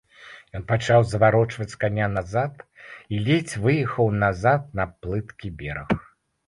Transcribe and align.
Ён 0.59 0.63
пачаў 0.71 1.03
заварочваць 1.09 1.77
каня 1.83 2.07
назад 2.17 2.65
і 3.15 3.23
ледзь 3.29 3.55
выехаў 3.67 4.11
назад 4.27 4.61
на 4.83 4.93
плыткі 5.07 5.59
бераг. 5.63 5.89